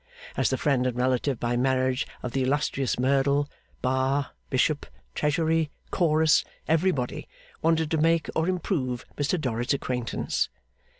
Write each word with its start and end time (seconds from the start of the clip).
As 0.35 0.49
the 0.49 0.57
friend 0.57 0.87
and 0.87 0.97
relative 0.97 1.39
by 1.39 1.55
marriage 1.55 2.07
of 2.23 2.31
the 2.31 2.41
illustrious 2.41 2.97
Merdle, 2.97 3.47
Bar, 3.83 4.31
Bishop, 4.49 4.87
Treasury, 5.13 5.69
Chorus, 5.91 6.43
Everybody, 6.67 7.27
wanted 7.61 7.91
to 7.91 7.99
make 7.99 8.27
or 8.35 8.49
improve 8.49 9.05
Mr 9.15 9.39
Dorrit's 9.39 9.75
acquaintance. 9.75 10.49